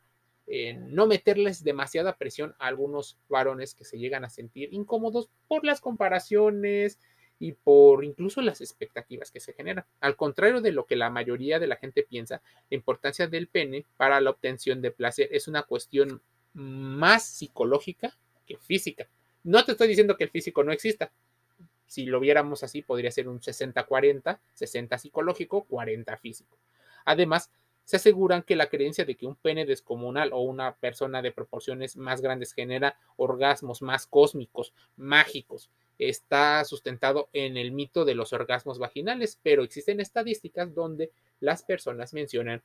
en 0.47 0.95
no 0.95 1.07
meterles 1.07 1.65
demasiada 1.65 2.19
presión 2.19 2.55
a 2.59 2.67
algunos 2.67 3.17
varones 3.31 3.75
que 3.75 3.87
se 3.87 3.99
llegan 3.99 4.27
a 4.27 4.31
sentir 4.31 4.75
incómodos 4.75 5.31
por 5.49 5.65
las 5.65 5.81
comparaciones 5.81 6.99
y 7.43 7.55
por 7.55 8.05
incluso 8.05 8.41
las 8.41 8.61
expectativas 8.61 9.33
que 9.33 9.41
se 9.41 9.53
generan. 9.53 9.85
Al 10.01 10.15
contrario 10.15 10.61
de 10.61 10.71
lo 10.71 10.87
que 10.87 10.95
la 10.95 11.11
mayoría 11.11 11.59
de 11.59 11.67
la 11.67 11.75
gente 11.75 12.05
piensa, 12.05 12.41
la 12.71 12.77
importancia 12.77 13.27
del 13.27 13.49
pene 13.49 13.85
para 13.97 14.21
la 14.21 14.31
obtención 14.31 14.81
de 14.81 14.93
placer 14.93 15.29
es 15.33 15.49
una 15.49 15.65
cuestión 15.65 16.23
más 16.53 17.25
psicológica 17.27 18.17
que 18.47 18.59
física. 18.59 19.09
No 19.43 19.65
te 19.65 19.73
estoy 19.73 19.89
diciendo 19.89 20.17
que 20.17 20.23
el 20.23 20.31
físico 20.31 20.63
no 20.63 20.71
exista, 20.71 21.11
si 21.89 22.07
lo 22.07 22.21
viéramos 22.21 22.63
así, 22.63 22.81
podría 22.81 23.11
ser 23.11 23.29
un 23.29 23.41
60-40, 23.41 24.39
60 24.55 24.99
psicológico, 24.99 25.65
40 25.65 26.17
físico. 26.19 26.57
Además, 27.05 27.51
se 27.83 27.97
aseguran 27.97 28.45
que 28.45 28.55
la 28.55 28.69
creencia 28.69 29.05
de 29.05 29.17
que 29.17 29.27
un 29.27 29.35
pene 29.35 29.67
descomunal 29.67 30.33
o 30.33 30.43
una 30.43 30.77
persona 30.77 31.21
de 31.23 31.33
proporciones 31.33 31.97
más 31.97 32.21
grandes 32.21 32.53
genera 32.53 32.97
orgasmos 33.17 33.83
más 33.83 34.07
cósmicos, 34.07 34.73
mágicos, 34.95 35.71
está 36.09 36.65
sustentado 36.65 37.29
en 37.33 37.57
el 37.57 37.73
mito 37.73 38.05
de 38.05 38.15
los 38.15 38.33
orgasmos 38.33 38.79
vaginales, 38.79 39.39
pero 39.43 39.63
existen 39.63 40.01
estadísticas 40.01 40.75
donde 40.75 41.11
las 41.41 41.63
personas 41.63 42.15
mencionan 42.15 42.63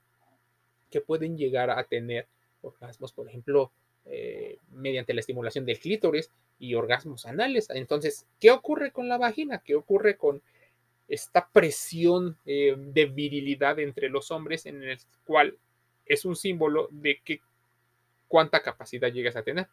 que 0.89 1.01
pueden 1.01 1.37
llegar 1.37 1.69
a 1.69 1.83
tener 1.83 2.27
orgasmos, 2.61 3.11
por 3.13 3.27
ejemplo, 3.27 3.71
eh, 4.05 4.57
mediante 4.71 5.13
la 5.13 5.19
estimulación 5.19 5.65
del 5.65 5.79
clítoris 5.79 6.31
y 6.59 6.75
orgasmos 6.75 7.25
anales. 7.25 7.69
Entonces, 7.69 8.25
¿qué 8.39 8.51
ocurre 8.51 8.91
con 8.91 9.09
la 9.09 9.17
vagina? 9.17 9.59
¿Qué 9.59 9.75
ocurre 9.75 10.17
con 10.17 10.41
esta 11.07 11.49
presión 11.49 12.37
eh, 12.45 12.75
de 12.77 13.05
virilidad 13.05 13.79
entre 13.79 14.09
los 14.09 14.31
hombres 14.31 14.65
en 14.65 14.83
el 14.83 14.97
cual 15.25 15.57
es 16.05 16.25
un 16.25 16.35
símbolo 16.35 16.87
de 16.91 17.19
que 17.23 17.41
cuánta 18.27 18.61
capacidad 18.61 19.11
llegas 19.11 19.35
a 19.35 19.43
tener? 19.43 19.67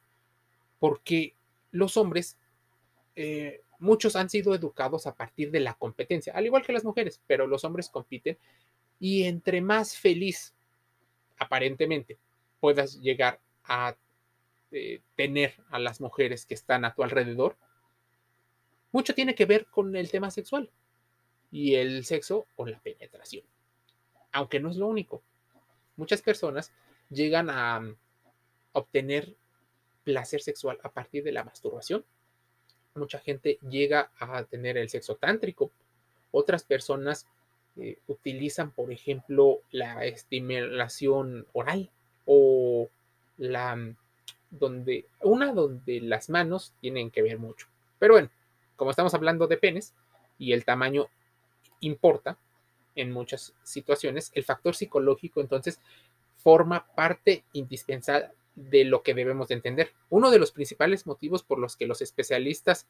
Porque 0.80 1.34
los 1.70 1.96
hombres, 1.96 2.38
eh, 3.16 3.62
muchos 3.78 4.16
han 4.16 4.30
sido 4.30 4.54
educados 4.54 5.06
a 5.06 5.14
partir 5.14 5.50
de 5.50 5.60
la 5.60 5.74
competencia, 5.74 6.32
al 6.34 6.46
igual 6.46 6.64
que 6.64 6.72
las 6.72 6.84
mujeres, 6.84 7.20
pero 7.26 7.46
los 7.46 7.64
hombres 7.64 7.88
compiten 7.88 8.38
y 8.98 9.24
entre 9.24 9.60
más 9.60 9.96
feliz, 9.96 10.54
aparentemente, 11.38 12.18
puedas 12.60 13.00
llegar 13.00 13.40
a 13.64 13.96
tener 15.14 15.54
a 15.70 15.78
las 15.78 16.00
mujeres 16.00 16.46
que 16.46 16.54
están 16.54 16.84
a 16.84 16.94
tu 16.94 17.02
alrededor, 17.02 17.56
mucho 18.92 19.14
tiene 19.14 19.34
que 19.34 19.46
ver 19.46 19.66
con 19.66 19.94
el 19.96 20.10
tema 20.10 20.30
sexual 20.30 20.70
y 21.50 21.74
el 21.74 22.04
sexo 22.04 22.46
o 22.56 22.66
la 22.66 22.80
penetración. 22.80 23.44
Aunque 24.32 24.60
no 24.60 24.70
es 24.70 24.76
lo 24.76 24.88
único. 24.88 25.22
Muchas 25.96 26.22
personas 26.22 26.72
llegan 27.10 27.50
a 27.50 27.80
mm, 27.80 27.96
obtener 28.72 29.36
placer 30.02 30.42
sexual 30.42 30.78
a 30.82 30.92
partir 30.92 31.22
de 31.24 31.32
la 31.32 31.44
masturbación. 31.44 32.04
Mucha 32.94 33.18
gente 33.18 33.58
llega 33.68 34.10
a 34.18 34.44
tener 34.44 34.76
el 34.76 34.88
sexo 34.88 35.16
tántrico. 35.16 35.70
Otras 36.30 36.62
personas 36.62 37.26
eh, 37.76 37.98
utilizan, 38.06 38.70
por 38.70 38.92
ejemplo, 38.92 39.60
la 39.72 40.04
estimulación 40.04 41.46
oral 41.52 41.90
o 42.24 42.88
la 43.36 43.74
mm, 43.74 43.96
donde, 44.50 45.06
una 45.20 45.52
donde 45.52 46.00
las 46.00 46.30
manos 46.30 46.72
tienen 46.80 47.10
que 47.10 47.22
ver 47.22 47.38
mucho. 47.38 47.66
Pero 47.98 48.14
bueno, 48.14 48.30
como 48.76 48.92
estamos 48.92 49.12
hablando 49.14 49.48
de 49.48 49.56
penes 49.56 49.92
y 50.38 50.52
el 50.52 50.64
tamaño 50.64 51.08
importa 51.80 52.38
en 52.94 53.10
muchas 53.10 53.54
situaciones, 53.64 54.30
el 54.34 54.44
factor 54.44 54.76
psicológico 54.76 55.40
entonces 55.40 55.80
forma 56.36 56.86
parte 56.94 57.42
indispensable 57.54 58.30
de 58.54 58.84
lo 58.84 59.02
que 59.02 59.14
debemos 59.14 59.48
de 59.48 59.54
entender. 59.54 59.92
Uno 60.10 60.30
de 60.30 60.38
los 60.38 60.52
principales 60.52 61.06
motivos 61.06 61.42
por 61.42 61.58
los 61.58 61.76
que 61.76 61.86
los 61.86 62.02
especialistas 62.02 62.86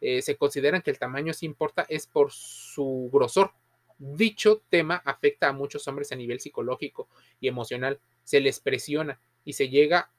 eh, 0.00 0.22
se 0.22 0.36
consideran 0.36 0.82
que 0.82 0.90
el 0.90 0.98
tamaño 0.98 1.32
sí 1.32 1.46
importa 1.46 1.86
es 1.88 2.06
por 2.06 2.32
su 2.32 3.10
grosor. 3.12 3.52
Dicho 3.98 4.62
tema 4.68 4.96
afecta 5.04 5.48
a 5.48 5.52
muchos 5.52 5.86
hombres 5.86 6.10
a 6.12 6.16
nivel 6.16 6.40
psicológico 6.40 7.08
y 7.40 7.48
emocional. 7.48 8.00
Se 8.24 8.40
les 8.40 8.60
presiona 8.60 9.20
y 9.44 9.52
se 9.52 9.68
llega 9.68 10.10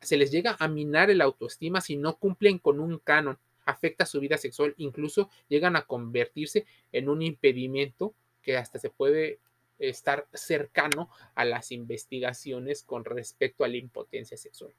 se 0.00 0.16
les 0.16 0.30
llega 0.30 0.56
a 0.58 0.68
minar 0.68 1.10
el 1.10 1.20
autoestima 1.20 1.80
si 1.80 1.96
no 1.96 2.16
cumplen 2.18 2.58
con 2.58 2.80
un 2.80 2.98
canon, 2.98 3.38
afecta 3.64 4.06
su 4.06 4.20
vida 4.20 4.36
sexual, 4.38 4.74
incluso 4.76 5.30
llegan 5.48 5.74
a 5.74 5.86
convertirse 5.86 6.66
en 6.92 7.08
un 7.08 7.22
impedimento 7.22 8.14
que 8.42 8.56
hasta 8.56 8.78
se 8.78 8.90
puede 8.90 9.40
estar 9.78 10.26
cercano 10.32 11.10
a 11.34 11.44
las 11.44 11.72
investigaciones 11.72 12.82
con 12.82 13.04
respecto 13.04 13.64
a 13.64 13.68
la 13.68 13.76
impotencia 13.76 14.36
sexual. 14.36 14.72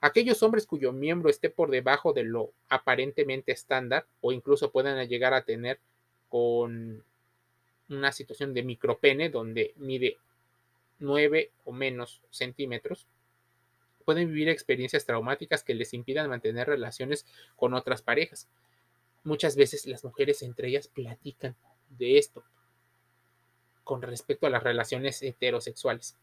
Aquellos 0.00 0.42
hombres 0.42 0.66
cuyo 0.66 0.92
miembro 0.92 1.28
esté 1.28 1.50
por 1.50 1.70
debajo 1.70 2.12
de 2.12 2.22
lo 2.22 2.52
aparentemente 2.68 3.52
estándar 3.52 4.06
o 4.20 4.32
incluso 4.32 4.70
puedan 4.70 5.06
llegar 5.08 5.34
a 5.34 5.44
tener 5.44 5.80
con 6.28 7.04
una 7.88 8.12
situación 8.12 8.54
de 8.54 8.62
micropene 8.62 9.30
donde 9.30 9.72
mide 9.76 10.18
9 11.00 11.50
o 11.64 11.72
menos 11.72 12.22
centímetros, 12.30 13.06
pueden 14.04 14.28
vivir 14.28 14.48
experiencias 14.48 15.04
traumáticas 15.04 15.62
que 15.62 15.74
les 15.74 15.94
impidan 15.94 16.30
mantener 16.30 16.66
relaciones 16.66 17.26
con 17.56 17.74
otras 17.74 18.02
parejas. 18.02 18.48
Muchas 19.24 19.56
veces 19.56 19.86
las 19.86 20.04
mujeres 20.04 20.42
entre 20.42 20.68
ellas 20.68 20.88
platican 20.88 21.56
de 21.90 22.18
esto. 22.18 22.44
Con 23.88 24.02
respecto 24.02 24.46
a 24.46 24.50
las 24.50 24.62
relaciones 24.62 25.22
heterosexuales. 25.22 26.14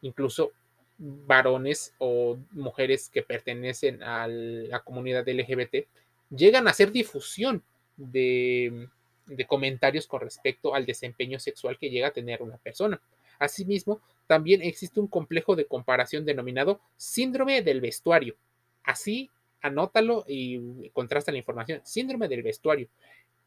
Incluso 0.00 0.52
varones 0.96 1.94
o 1.98 2.38
mujeres 2.52 3.10
que 3.10 3.22
pertenecen 3.22 4.02
a 4.02 4.26
la 4.26 4.80
comunidad 4.80 5.28
LGBT 5.28 5.86
llegan 6.30 6.66
a 6.66 6.70
hacer 6.70 6.90
difusión 6.90 7.62
de, 7.98 8.88
de 9.26 9.46
comentarios 9.46 10.06
con 10.06 10.22
respecto 10.22 10.74
al 10.74 10.86
desempeño 10.86 11.38
sexual 11.38 11.76
que 11.76 11.90
llega 11.90 12.08
a 12.08 12.12
tener 12.12 12.40
una 12.40 12.56
persona. 12.56 12.98
Asimismo, 13.38 14.00
también 14.26 14.62
existe 14.62 15.00
un 15.00 15.08
complejo 15.08 15.56
de 15.56 15.66
comparación 15.66 16.24
denominado 16.24 16.80
síndrome 16.96 17.60
del 17.60 17.82
vestuario. 17.82 18.36
Así, 18.84 19.28
anótalo 19.60 20.24
y 20.26 20.88
contrasta 20.94 21.30
la 21.30 21.38
información. 21.38 21.82
Síndrome 21.84 22.26
del 22.26 22.42
vestuario, 22.42 22.88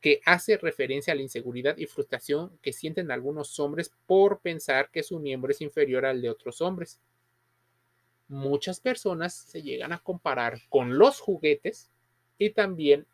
que 0.01 0.22
hace 0.25 0.58
referencia 0.58 1.13
a 1.13 1.16
la 1.16 1.24
inseguridad 1.24 1.77
y 1.77 1.88
frustración 1.88 2.58
que 2.62 2.74
sienten 2.74 3.12
algunos 3.12 3.60
hombres 3.60 3.92
por 4.06 4.39
pensar 4.39 4.89
que 4.92 5.04
su 5.04 5.20
miembro 5.20 5.51
es 5.51 5.62
inferior 5.62 6.06
al 6.06 6.22
de 6.22 6.30
otros 6.30 6.62
hombres. 6.62 7.00
Muchas 8.27 8.80
personas 8.80 9.34
se 9.34 9.62
llegan 9.63 9.94
a 9.94 10.00
comparar 10.00 10.60
con 10.70 10.98
los 10.98 11.20
juguetes 11.20 11.89
y 12.38 12.51
también 12.51 13.08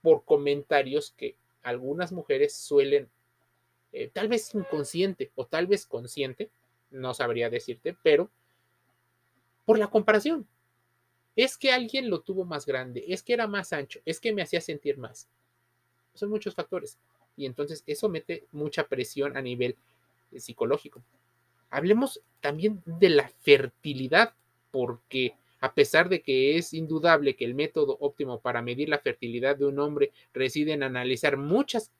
por 0.00 0.24
comentarios 0.24 1.12
que 1.16 1.36
algunas 1.62 2.12
mujeres 2.12 2.54
suelen, 2.54 3.10
eh, 3.92 4.08
tal 4.08 4.28
vez 4.28 4.54
inconsciente 4.54 5.30
o 5.34 5.46
tal 5.46 5.66
vez 5.66 5.86
consciente, 5.86 6.50
no 6.90 7.12
sabría 7.14 7.50
decirte, 7.50 7.96
pero 8.02 8.30
por 9.66 9.78
la 9.78 9.88
comparación. 9.88 10.48
Es 11.36 11.58
que 11.58 11.72
alguien 11.72 12.08
lo 12.08 12.22
tuvo 12.22 12.44
más 12.44 12.64
grande, 12.64 13.04
es 13.08 13.22
que 13.22 13.34
era 13.34 13.46
más 13.46 13.72
ancho, 13.72 14.00
es 14.04 14.18
que 14.18 14.32
me 14.32 14.42
hacía 14.42 14.60
sentir 14.60 14.96
más. 14.96 15.28
Son 16.14 16.30
muchos 16.30 16.54
factores. 16.54 16.98
Y 17.36 17.46
entonces 17.46 17.84
eso 17.86 18.08
mete 18.08 18.44
mucha 18.52 18.88
presión 18.88 19.36
a 19.36 19.42
nivel 19.42 19.76
eh, 20.32 20.40
psicológico. 20.40 21.02
Hablemos 21.70 22.20
también 22.40 22.82
de 22.84 23.10
la 23.10 23.28
fertilidad, 23.28 24.34
porque 24.70 25.34
a 25.60 25.74
pesar 25.74 26.08
de 26.08 26.22
que 26.22 26.56
es 26.56 26.72
indudable 26.72 27.36
que 27.36 27.44
el 27.44 27.54
método 27.54 27.96
óptimo 28.00 28.40
para 28.40 28.62
medir 28.62 28.88
la 28.88 28.98
fertilidad 28.98 29.56
de 29.56 29.66
un 29.66 29.78
hombre 29.78 30.12
reside 30.32 30.72
en 30.72 30.82
analizar 30.82 31.36
muchas 31.36 31.92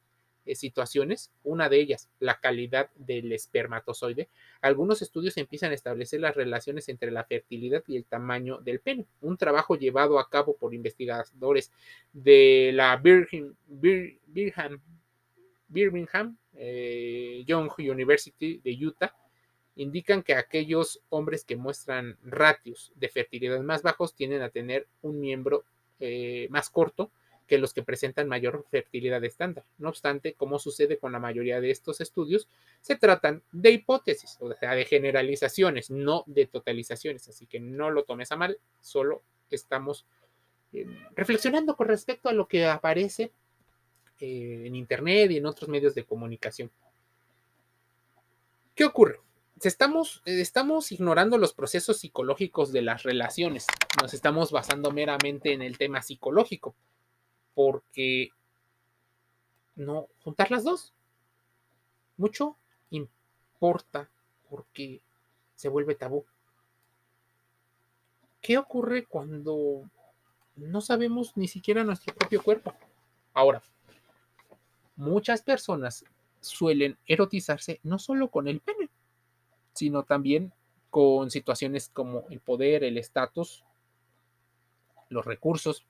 situaciones, 0.55 1.31
una 1.45 1.69
de 1.69 1.81
ellas, 1.81 2.09
la 2.21 2.41
calidad 2.41 2.91
del 2.97 3.33
espermatozoide, 3.33 4.29
algunos 4.61 5.03
estudios 5.03 5.37
empiezan 5.37 5.73
a 5.73 5.75
establecer 5.75 6.21
las 6.21 6.35
relaciones 6.37 6.89
entre 6.89 7.11
la 7.11 7.25
fertilidad 7.25 7.83
y 7.87 7.97
el 7.97 8.05
tamaño 8.05 8.59
del 8.59 8.81
pene. 8.81 9.07
Un 9.21 9.37
trabajo 9.37 9.77
llevado 9.77 10.19
a 10.19 10.29
cabo 10.29 10.57
por 10.57 10.75
investigadores 10.75 11.73
de 12.13 12.71
la 12.75 12.97
Birmingham, 12.97 14.81
Birmingham 15.69 16.37
eh, 16.55 17.45
Young 17.47 17.71
University 17.79 18.61
de 18.63 18.87
Utah 18.87 19.15
indican 19.77 20.23
que 20.23 20.35
aquellos 20.35 21.01
hombres 21.09 21.45
que 21.45 21.57
muestran 21.57 22.19
ratios 22.25 22.93
de 22.97 23.09
fertilidad 23.09 23.61
más 23.61 23.83
bajos 23.83 24.15
tienden 24.15 24.43
a 24.43 24.51
tener 24.51 24.89
un 25.03 25.21
miembro 25.21 25.65
eh, 26.01 26.49
más 26.51 26.69
corto 26.69 27.13
que 27.49 27.59
los 27.59 27.73
que 27.73 27.83
presentan 27.83 28.29
mayor 28.29 28.65
fertilidad 28.71 29.25
estándar. 29.25 29.65
No 29.79 29.89
obstante, 29.89 30.35
como 30.35 30.59
sucede 30.59 30.99
con 30.99 31.13
la 31.13 31.19
mayoría 31.19 31.61
de 31.61 31.71
estos 31.71 32.01
estudios, 32.01 32.47
se 32.83 32.95
tratan 32.95 33.43
de 33.51 33.71
hipótesis, 33.71 34.37
o 34.41 34.53
sea, 34.53 34.75
de 34.75 34.85
generalizaciones, 34.85 35.91
no 35.91 36.23
de 36.27 36.47
totalizaciones. 36.47 37.27
Así 37.29 37.47
que 37.47 37.59
no 37.59 37.91
lo 37.91 38.05
tomes 38.05 38.31
a 38.31 38.37
mal, 38.37 38.59
solo 38.81 39.23
estamos 39.51 40.05
eh, 40.75 40.87
reflexionando 41.17 41.75
con 41.75 41.89
respecto 41.89 42.29
a 42.29 42.35
lo 42.35 42.47
que 42.47 42.67
aparece 42.67 43.33
eh, 44.21 44.65
en 44.67 44.77
Internet 44.77 45.31
y 45.31 45.39
en 45.39 45.47
otros 45.47 45.71
medios 45.71 45.95
de 45.95 46.05
comunicación. 46.05 46.71
¿Qué 48.75 48.85
ocurre? 48.85 49.21
Estamos, 49.63 50.23
estamos 50.27 50.93
ignorando 50.93 51.39
los 51.39 51.53
procesos 51.55 51.99
psicológicos 51.99 52.73
de 52.73 52.83
las 52.83 53.03
relaciones. 53.03 53.67
Nos 54.01 54.15
estamos 54.15 54.53
basando 54.53 54.93
meramente 54.93 55.53
en 55.53 55.63
el 55.63 55.79
tema 55.79 56.03
psicológico 56.03 56.77
porque 57.59 58.31
no 59.75 60.07
juntar 60.23 60.49
las 60.53 60.63
dos. 60.63 60.95
Mucho 62.17 62.57
importa 62.91 64.09
porque 64.49 65.03
se 65.57 65.69
vuelve 65.69 65.97
tabú. 65.97 66.25
¿Qué 68.41 68.59
ocurre 68.59 69.07
cuando 69.07 69.91
no 70.55 70.81
sabemos 70.81 71.37
ni 71.37 71.49
siquiera 71.49 71.83
nuestro 71.83 72.15
propio 72.15 72.45
cuerpo? 72.45 72.73
Ahora, 73.35 73.61
muchas 74.95 75.43
personas 75.43 76.05
suelen 76.41 76.97
erotizarse 77.07 77.81
no 77.83 77.99
solo 77.99 78.31
con 78.31 78.47
el 78.47 78.61
pene, 78.61 78.89
sino 79.73 80.05
también 80.05 80.53
con 80.91 81.29
situaciones 81.33 81.89
como 81.89 82.23
el 82.31 82.39
poder, 82.39 82.85
el 82.85 82.99
estatus, 82.99 83.65
los 85.09 85.25
recursos, 85.25 85.89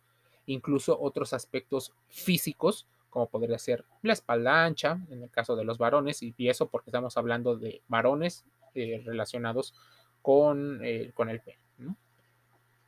incluso 0.49 0.99
otros 1.01 1.33
aspectos 1.33 1.93
físicos, 2.09 2.87
como 3.11 3.29
podría 3.29 3.59
ser 3.59 3.85
la 4.03 4.13
espalda 4.13 4.65
ancha, 4.65 4.99
en 5.11 5.23
el 5.23 5.31
caso 5.31 5.57
de 5.57 5.65
los 5.65 5.79
varones, 5.79 6.23
y 6.23 6.35
eso 6.49 6.69
porque 6.69 6.91
estamos 6.91 7.17
hablando 7.17 7.57
de 7.57 7.83
varones 7.89 8.45
eh, 8.75 9.03
relacionados 9.05 9.75
con, 10.23 10.81
eh, 10.85 11.13
con 11.15 11.29
el 11.29 11.41
pene. 11.41 11.59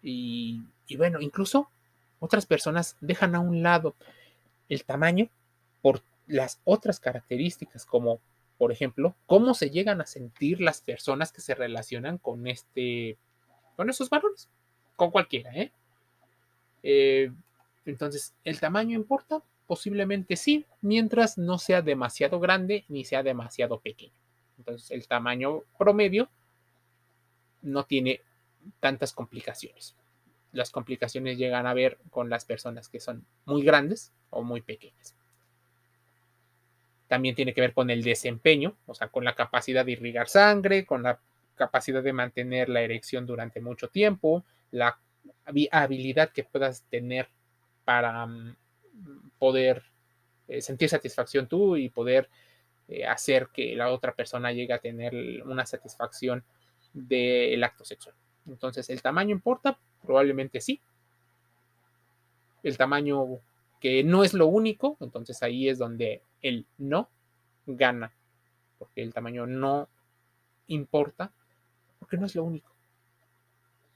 Y, 0.03 0.63
y 0.87 0.97
bueno, 0.97 1.21
incluso 1.21 1.69
otras 2.21 2.47
personas 2.47 2.97
dejan 3.01 3.35
a 3.35 3.41
un 3.41 3.63
lado 3.63 3.95
el 4.69 4.85
tamaño 4.85 5.29
por 5.83 6.03
las 6.27 6.61
otras 6.65 7.01
características, 7.01 7.85
como 7.85 8.21
por 8.57 8.73
ejemplo, 8.73 9.17
cómo 9.27 9.55
se 9.55 9.71
llegan 9.71 10.03
a 10.03 10.07
sentir 10.07 10.61
las 10.61 10.83
personas 10.83 11.33
que 11.33 11.41
se 11.41 11.55
relacionan 11.55 12.19
con 12.19 12.47
este, 12.47 13.17
con 13.75 13.89
esos 13.89 14.11
varones, 14.11 14.51
con 14.97 15.11
cualquiera, 15.11 15.51
¿eh? 15.55 15.73
eh 16.83 17.33
entonces, 17.85 18.35
¿el 18.45 18.61
tamaño 18.61 18.97
importa? 18.97 19.43
Posiblemente 19.67 20.37
sí, 20.37 20.67
mientras 20.81 21.39
no 21.39 21.59
sea 21.59 21.83
demasiado 21.83 22.41
grande 22.41 22.85
ni 22.89 23.05
sea 23.05 23.23
demasiado 23.23 23.81
pequeño. 23.81 24.13
Entonces, 24.59 24.91
el 24.91 25.07
tamaño 25.07 25.63
promedio 25.79 26.29
no 27.63 27.85
tiene 27.85 28.21
tantas 28.81 29.13
complicaciones. 29.13 29.95
Las 30.53 30.71
complicaciones 30.71 31.39
llegan 31.39 31.67
a 31.67 31.75
ver 31.75 31.99
con 32.11 32.29
las 32.29 32.45
personas 32.45 32.89
que 32.89 33.01
son 33.01 33.25
muy 33.45 33.63
grandes 33.63 34.13
o 34.31 34.43
muy 34.43 34.61
pequeñas. 34.61 35.15
También 37.09 37.35
tiene 37.35 37.55
que 37.55 37.61
ver 37.61 37.73
con 37.73 37.91
el 37.91 38.03
desempeño, 38.03 38.77
o 38.87 38.95
sea, 38.95 39.09
con 39.09 39.25
la 39.25 39.35
capacidad 39.35 39.85
de 39.85 39.93
irrigar 39.93 40.29
sangre, 40.29 40.85
con 40.85 41.03
la 41.03 41.21
capacidad 41.55 42.03
de 42.03 42.13
mantener 42.13 42.69
la 42.69 42.83
erección 42.83 43.27
durante 43.27 43.61
mucho 43.61 43.89
tiempo, 43.89 44.45
la 44.71 44.99
habilidad 45.71 46.31
que 46.31 46.45
puedas 46.45 46.83
tener 46.85 47.29
para 47.85 48.27
mm, 48.27 48.57
poder 49.39 49.83
eh, 50.49 50.61
sentir 50.61 50.89
satisfacción 50.89 51.47
tú 51.47 51.77
y 51.77 51.89
poder 51.89 52.29
eh, 52.89 53.07
hacer 53.07 53.49
que 53.53 53.77
la 53.77 53.91
otra 53.91 54.15
persona 54.15 54.53
llegue 54.53 54.73
a 54.73 54.79
tener 54.79 55.15
una 55.45 55.65
satisfacción 55.65 56.45
del 56.93 57.63
acto 57.63 57.85
sexual. 57.85 58.15
Entonces, 58.47 58.91
¿el 58.91 59.01
tamaño 59.01 59.31
importa? 59.31 59.79
Probablemente 60.03 60.61
sí. 60.61 60.81
El 62.63 62.77
tamaño 62.77 63.41
que 63.81 64.05
no 64.05 64.25
es 64.25 64.35
lo 64.35 64.47
único, 64.47 64.97
entonces 65.01 65.43
ahí 65.43 65.69
es 65.69 65.79
donde 65.79 66.23
el 66.43 66.67
no 66.79 67.09
gana, 67.67 68.13
porque 68.79 69.03
el 69.03 69.15
tamaño 69.15 69.47
no 69.47 69.89
importa, 70.67 71.33
porque 71.99 72.17
no 72.17 72.27
es 72.27 72.35
lo 72.35 72.45
único. 72.45 72.71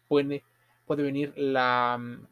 Puede, 0.09 0.43
puede 0.87 1.03
venir 1.03 1.33
la, 1.37 1.99
mm, 1.99 2.27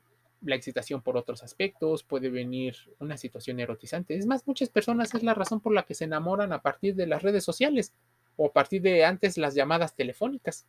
la 0.44 0.57
excitación 0.57 1.02
por 1.02 1.16
otros 1.16 1.42
aspectos, 1.42 2.02
puede 2.02 2.28
venir 2.28 2.76
una 2.98 3.16
situación 3.16 3.61
erotizante. 3.61 4.16
Es 4.16 4.26
más, 4.26 4.46
muchas 4.46 4.68
personas 4.68 5.14
es 5.14 5.22
la 5.22 5.35
razón 5.35 5.61
por 5.61 5.72
la 5.72 5.85
que 5.85 5.94
se 5.94 6.05
enamoran 6.05 6.52
a 6.52 6.62
partir 6.62 6.94
de 6.94 7.07
las 7.07 7.22
redes 7.22 7.44
sociales 7.44 7.92
o 8.37 8.46
a 8.46 8.52
partir 8.52 8.83
de 8.83 9.05
antes 9.05 9.38
las 9.38 9.55
llamadas 9.55 9.94
telefónicas, 9.94 10.66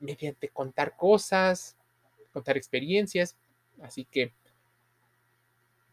mediante 0.00 0.48
contar 0.48 0.96
cosas, 0.96 1.76
contar 2.32 2.56
experiencias. 2.56 3.36
Así 3.82 4.04
que 4.04 4.32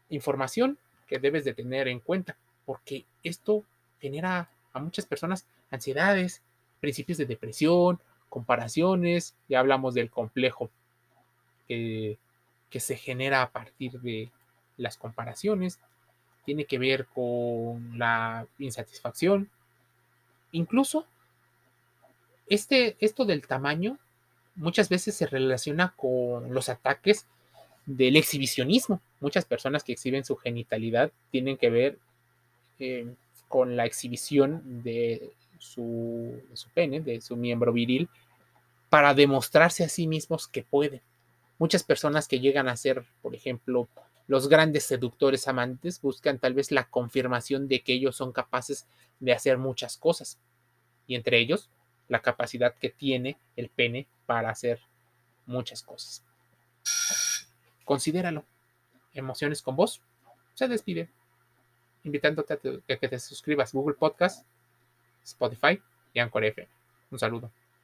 información 0.08 0.78
que 1.06 1.18
debes 1.18 1.44
de 1.44 1.54
tener 1.54 1.88
en 1.88 2.00
cuenta, 2.00 2.36
porque 2.64 3.06
esto 3.22 3.64
genera 4.00 4.50
a 4.72 4.80
muchas 4.80 5.06
personas 5.06 5.46
ansiedades, 5.70 6.42
principios 6.80 7.18
de 7.18 7.26
depresión, 7.26 8.00
comparaciones, 8.28 9.34
ya 9.48 9.60
hablamos 9.60 9.94
del 9.94 10.10
complejo 10.10 10.70
que 11.66 12.18
que 12.70 12.80
se 12.80 12.96
genera 12.96 13.42
a 13.42 13.50
partir 13.50 14.00
de 14.00 14.30
las 14.76 14.96
comparaciones, 14.96 15.78
tiene 16.44 16.64
que 16.64 16.78
ver 16.78 17.06
con 17.06 17.98
la 17.98 18.46
insatisfacción, 18.58 19.50
incluso 20.52 21.06
este, 22.48 22.96
esto 23.00 23.24
del 23.24 23.46
tamaño 23.46 23.98
muchas 24.54 24.88
veces 24.88 25.14
se 25.14 25.26
relaciona 25.26 25.94
con 25.96 26.52
los 26.52 26.68
ataques 26.68 27.26
del 27.86 28.16
exhibicionismo. 28.16 29.00
Muchas 29.20 29.44
personas 29.44 29.84
que 29.84 29.92
exhiben 29.92 30.24
su 30.24 30.36
genitalidad 30.36 31.12
tienen 31.30 31.56
que 31.56 31.70
ver 31.70 31.98
eh, 32.78 33.14
con 33.48 33.76
la 33.76 33.86
exhibición 33.86 34.82
de 34.82 35.32
su, 35.58 36.40
de 36.50 36.56
su 36.56 36.68
pene, 36.70 37.00
de 37.00 37.20
su 37.20 37.36
miembro 37.36 37.72
viril, 37.72 38.08
para 38.90 39.14
demostrarse 39.14 39.84
a 39.84 39.88
sí 39.88 40.06
mismos 40.06 40.48
que 40.48 40.62
pueden. 40.62 41.00
Muchas 41.58 41.82
personas 41.82 42.28
que 42.28 42.40
llegan 42.40 42.68
a 42.68 42.76
ser, 42.76 43.04
por 43.20 43.34
ejemplo, 43.34 43.88
los 44.28 44.48
grandes 44.48 44.84
seductores 44.84 45.48
amantes 45.48 46.00
buscan 46.00 46.38
tal 46.38 46.54
vez 46.54 46.70
la 46.70 46.84
confirmación 46.84 47.66
de 47.66 47.80
que 47.80 47.94
ellos 47.94 48.16
son 48.16 48.32
capaces 48.32 48.86
de 49.20 49.32
hacer 49.32 49.58
muchas 49.58 49.96
cosas. 49.96 50.38
Y 51.06 51.14
entre 51.14 51.38
ellos, 51.38 51.70
la 52.08 52.20
capacidad 52.20 52.74
que 52.74 52.90
tiene 52.90 53.38
el 53.56 53.70
pene 53.70 54.06
para 54.26 54.50
hacer 54.50 54.80
muchas 55.46 55.82
cosas. 55.82 56.22
Considéralo. 57.84 58.44
Emociones 59.14 59.62
con 59.62 59.74
vos. 59.74 60.02
Se 60.54 60.68
despide. 60.68 61.08
Invitándote 62.04 62.54
a, 62.54 62.58
que 62.96 63.08
te 63.08 63.18
suscribas 63.18 63.72
Google 63.72 63.96
Podcast, 63.96 64.46
Spotify 65.24 65.80
y 66.12 66.20
Anchor 66.20 66.44
FM. 66.44 66.68
Un 67.10 67.18
saludo. 67.18 67.50